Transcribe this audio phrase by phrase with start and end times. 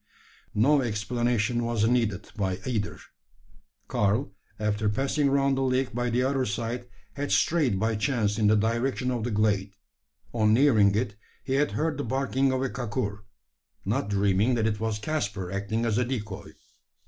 [0.55, 2.97] No explanation was needed by either.
[3.87, 8.47] Karl, after passing round the lake by the other side, had strayed by chance in
[8.47, 9.73] the direction of the glade.
[10.33, 13.25] On nearing it, he had heard the barking of a kakur
[13.85, 16.53] not dreaming that it was Caspar acting as a decoy.